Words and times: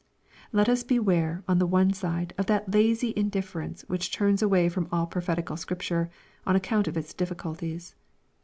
Let 0.51 0.67
us 0.67 0.83
beware, 0.83 1.43
on 1.47 1.59
the 1.59 1.67
one 1.67 1.93
side, 1.93 2.33
of 2.35 2.47
that 2.47 2.73
lazy 2.73 3.13
indifference 3.15 3.83
which 3.87 4.11
turns 4.11 4.41
away 4.41 4.67
from 4.67 4.89
all 4.91 5.05
prophetical 5.05 5.57
Scripture, 5.57 6.09
on 6.43 6.55
account 6.55 6.87
of 6.87 6.97
its 6.97 7.13
diflBculties. 7.13 7.93